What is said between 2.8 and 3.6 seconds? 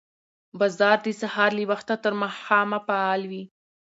فعال وي